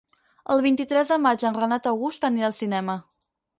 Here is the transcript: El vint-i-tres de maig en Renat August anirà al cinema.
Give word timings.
El 0.55 0.63
vint-i-tres 0.65 1.11
de 1.13 1.17
maig 1.27 1.45
en 1.51 1.61
Renat 1.65 1.91
August 1.93 2.27
anirà 2.33 2.51
al 2.51 2.59
cinema. 2.65 2.99